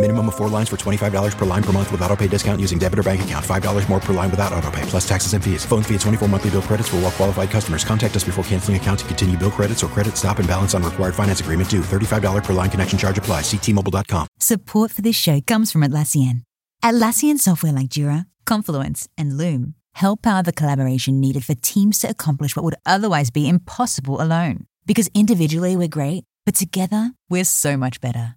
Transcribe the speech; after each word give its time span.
Minimum 0.00 0.28
of 0.28 0.36
four 0.36 0.48
lines 0.48 0.68
for 0.68 0.76
$25 0.76 1.36
per 1.36 1.44
line 1.44 1.62
per 1.62 1.72
month 1.72 1.90
with 1.90 2.00
auto 2.02 2.14
pay 2.14 2.28
discount 2.28 2.60
using 2.60 2.78
debit 2.78 3.00
or 3.00 3.02
bank 3.02 3.22
account. 3.22 3.44
$5 3.44 3.88
more 3.88 3.98
per 3.98 4.12
line 4.12 4.30
without 4.30 4.52
auto 4.52 4.70
pay, 4.70 4.82
plus 4.82 5.08
taxes 5.08 5.32
and 5.34 5.42
fees. 5.42 5.64
Phone 5.66 5.82
fee 5.82 5.96
at 5.96 6.02
24 6.02 6.28
monthly 6.28 6.50
bill 6.50 6.62
credits 6.62 6.88
for 6.88 6.96
all 6.96 7.02
well 7.02 7.10
qualified 7.10 7.50
customers. 7.50 7.84
Contact 7.84 8.14
us 8.14 8.22
before 8.22 8.44
canceling 8.44 8.76
account 8.76 9.00
to 9.00 9.04
continue 9.06 9.36
bill 9.36 9.50
credits 9.50 9.82
or 9.82 9.88
credit 9.88 10.16
stop 10.16 10.38
and 10.38 10.46
balance 10.46 10.72
on 10.72 10.84
required 10.84 11.16
finance 11.16 11.40
agreement 11.40 11.68
due. 11.68 11.80
$35 11.80 12.44
per 12.44 12.52
line 12.52 12.70
connection 12.70 12.96
charge 12.96 13.18
apply. 13.18 13.40
Ctmobile.com. 13.40 14.28
Support 14.38 14.92
for 14.92 15.02
this 15.02 15.16
show 15.16 15.40
comes 15.40 15.72
from 15.72 15.80
Atlassian. 15.80 16.42
Atlassian 16.80 17.38
software 17.38 17.72
like 17.72 17.88
Jira, 17.88 18.26
Confluence, 18.46 19.08
and 19.18 19.36
Loom 19.36 19.74
help 19.94 20.22
power 20.22 20.44
the 20.44 20.52
collaboration 20.52 21.18
needed 21.18 21.44
for 21.44 21.56
teams 21.56 21.98
to 21.98 22.08
accomplish 22.08 22.54
what 22.54 22.64
would 22.64 22.76
otherwise 22.86 23.30
be 23.30 23.48
impossible 23.48 24.22
alone. 24.22 24.64
Because 24.86 25.10
individually 25.12 25.76
we're 25.76 25.88
great, 25.88 26.22
but 26.46 26.54
together 26.54 27.14
we're 27.28 27.42
so 27.42 27.76
much 27.76 28.00
better. 28.00 28.36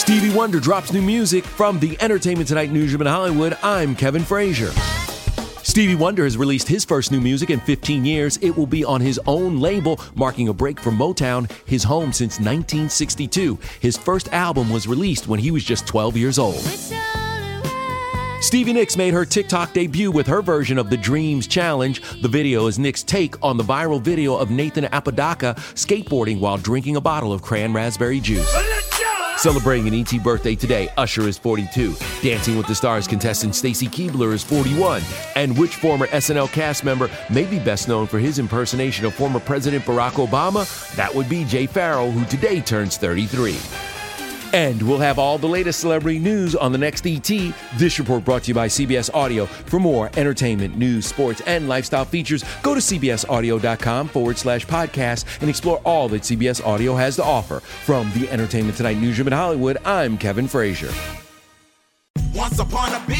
Stevie 0.00 0.34
Wonder 0.34 0.58
drops 0.60 0.94
new 0.94 1.02
music 1.02 1.44
from 1.44 1.78
the 1.78 1.94
Entertainment 2.00 2.48
Tonight 2.48 2.72
newsroom 2.72 3.02
in 3.02 3.06
Hollywood. 3.06 3.56
I'm 3.62 3.94
Kevin 3.94 4.24
Frazier. 4.24 4.70
Stevie 5.62 5.94
Wonder 5.94 6.24
has 6.24 6.38
released 6.38 6.66
his 6.66 6.86
first 6.86 7.12
new 7.12 7.20
music 7.20 7.50
in 7.50 7.60
15 7.60 8.06
years. 8.06 8.38
It 8.38 8.56
will 8.56 8.66
be 8.66 8.82
on 8.82 9.02
his 9.02 9.20
own 9.26 9.60
label, 9.60 10.00
marking 10.14 10.48
a 10.48 10.54
break 10.54 10.80
from 10.80 10.96
Motown, 10.96 11.48
his 11.66 11.84
home 11.84 12.14
since 12.14 12.38
1962. 12.38 13.58
His 13.80 13.98
first 13.98 14.32
album 14.32 14.70
was 14.70 14.88
released 14.88 15.28
when 15.28 15.38
he 15.38 15.50
was 15.50 15.64
just 15.64 15.86
12 15.86 16.16
years 16.16 16.38
old. 16.38 16.64
Stevie 18.40 18.72
Nicks 18.72 18.96
made 18.96 19.12
her 19.12 19.26
TikTok 19.26 19.74
debut 19.74 20.10
with 20.10 20.26
her 20.26 20.40
version 20.40 20.78
of 20.78 20.88
the 20.88 20.96
Dreams 20.96 21.46
Challenge. 21.46 22.00
The 22.22 22.28
video 22.28 22.68
is 22.68 22.78
Nicks' 22.78 23.02
take 23.02 23.34
on 23.44 23.58
the 23.58 23.64
viral 23.64 24.00
video 24.00 24.34
of 24.34 24.50
Nathan 24.50 24.86
Apodaca 24.86 25.54
skateboarding 25.74 26.40
while 26.40 26.56
drinking 26.56 26.96
a 26.96 27.02
bottle 27.02 27.34
of 27.34 27.42
cran 27.42 27.74
raspberry 27.74 28.18
juice. 28.18 28.50
Celebrating 29.40 29.88
an 29.88 29.94
ET 29.94 30.22
birthday 30.22 30.54
today, 30.54 30.90
Usher 30.98 31.26
is 31.26 31.38
42. 31.38 31.96
Dancing 32.20 32.58
with 32.58 32.66
the 32.66 32.74
Stars 32.74 33.08
contestant 33.08 33.54
Stacy 33.54 33.86
Keibler 33.86 34.34
is 34.34 34.42
41. 34.44 35.00
And 35.34 35.56
which 35.56 35.76
former 35.76 36.06
SNL 36.08 36.52
cast 36.52 36.84
member 36.84 37.08
may 37.30 37.46
be 37.46 37.58
best 37.58 37.88
known 37.88 38.06
for 38.06 38.18
his 38.18 38.38
impersonation 38.38 39.06
of 39.06 39.14
former 39.14 39.40
President 39.40 39.82
Barack 39.84 40.26
Obama? 40.28 40.66
That 40.94 41.14
would 41.14 41.30
be 41.30 41.44
Jay 41.44 41.64
Pharoah, 41.64 42.10
who 42.10 42.26
today 42.26 42.60
turns 42.60 42.98
33. 42.98 43.56
And 44.52 44.82
we'll 44.82 44.98
have 44.98 45.18
all 45.18 45.38
the 45.38 45.46
latest 45.46 45.80
celebrity 45.80 46.18
news 46.18 46.56
on 46.56 46.72
the 46.72 46.78
next 46.78 47.06
ET. 47.06 47.28
This 47.76 47.98
report 47.98 48.24
brought 48.24 48.44
to 48.44 48.48
you 48.48 48.54
by 48.54 48.66
CBS 48.68 49.12
Audio. 49.14 49.46
For 49.46 49.78
more 49.78 50.10
entertainment, 50.16 50.76
news, 50.76 51.06
sports, 51.06 51.40
and 51.46 51.68
lifestyle 51.68 52.04
features, 52.04 52.44
go 52.62 52.74
to 52.74 52.80
cbsaudio.com 52.80 54.08
forward 54.08 54.38
slash 54.38 54.66
podcast 54.66 55.24
and 55.40 55.48
explore 55.48 55.78
all 55.84 56.08
that 56.08 56.22
CBS 56.22 56.64
Audio 56.64 56.94
has 56.94 57.16
to 57.16 57.24
offer. 57.24 57.60
From 57.60 58.10
the 58.12 58.28
Entertainment 58.30 58.76
Tonight 58.76 58.98
newsroom 58.98 59.28
in 59.28 59.32
Hollywood, 59.32 59.78
I'm 59.84 60.18
Kevin 60.18 60.48
Frazier. 60.48 60.90
Once 62.34 62.58
upon 62.58 62.92
a. 62.92 63.19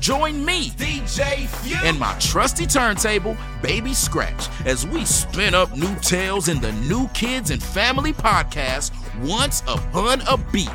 Join 0.00 0.42
me, 0.42 0.70
DJ 0.70 1.46
Few, 1.46 1.76
and 1.84 1.98
my 1.98 2.16
trusty 2.18 2.66
turntable, 2.66 3.36
Baby 3.60 3.92
Scratch, 3.92 4.48
as 4.64 4.86
we 4.86 5.04
spin 5.04 5.52
up 5.52 5.76
new 5.76 5.94
tales 5.96 6.48
in 6.48 6.58
the 6.58 6.72
New 6.72 7.06
Kids 7.08 7.50
and 7.50 7.62
Family 7.62 8.14
podcast, 8.14 8.92
Once 9.28 9.60
Upon 9.68 10.22
a 10.22 10.38
Beat. 10.50 10.68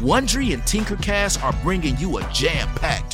Wondery 0.00 0.54
and 0.54 0.62
Tinkercast 0.64 1.40
are 1.44 1.52
bringing 1.62 1.96
you 1.98 2.18
a 2.18 2.28
jam 2.32 2.66
packed, 2.74 3.13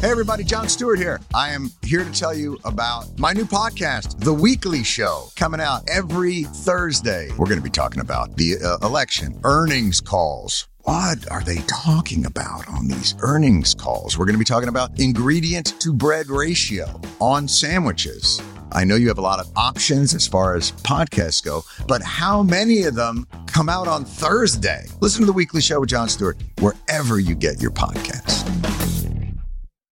Hey, 0.00 0.12
everybody, 0.12 0.44
Jon 0.44 0.68
Stewart 0.68 1.00
here. 1.00 1.20
I 1.34 1.48
am 1.48 1.72
here 1.82 2.04
to 2.04 2.12
tell 2.12 2.32
you 2.32 2.56
about 2.64 3.18
my 3.18 3.32
new 3.32 3.44
podcast, 3.44 4.20
The 4.20 4.32
Weekly 4.32 4.84
Show, 4.84 5.24
coming 5.34 5.60
out 5.60 5.90
every 5.90 6.44
Thursday. 6.44 7.30
We're 7.30 7.46
going 7.46 7.58
to 7.58 7.64
be 7.64 7.68
talking 7.68 8.00
about 8.00 8.36
the 8.36 8.58
uh, 8.58 8.86
election, 8.86 9.40
earnings 9.42 10.00
calls. 10.00 10.68
What 10.82 11.28
are 11.32 11.42
they 11.42 11.56
talking 11.66 12.26
about 12.26 12.68
on 12.68 12.86
these 12.86 13.16
earnings 13.22 13.74
calls? 13.74 14.16
We're 14.16 14.26
going 14.26 14.36
to 14.36 14.38
be 14.38 14.44
talking 14.44 14.68
about 14.68 15.00
ingredient 15.00 15.80
to 15.80 15.92
bread 15.92 16.28
ratio 16.28 17.00
on 17.20 17.48
sandwiches. 17.48 18.40
I 18.70 18.84
know 18.84 18.94
you 18.94 19.08
have 19.08 19.18
a 19.18 19.22
lot 19.22 19.40
of 19.40 19.50
options 19.56 20.14
as 20.14 20.28
far 20.28 20.54
as 20.54 20.70
podcasts 20.70 21.44
go, 21.44 21.64
but 21.88 22.02
how 22.02 22.44
many 22.44 22.84
of 22.84 22.94
them 22.94 23.26
come 23.48 23.68
out 23.68 23.88
on 23.88 24.04
Thursday? 24.04 24.86
Listen 25.00 25.22
to 25.22 25.26
The 25.26 25.32
Weekly 25.32 25.60
Show 25.60 25.80
with 25.80 25.88
Jon 25.88 26.08
Stewart 26.08 26.40
wherever 26.60 27.18
you 27.18 27.34
get 27.34 27.60
your 27.60 27.72
podcasts. 27.72 28.77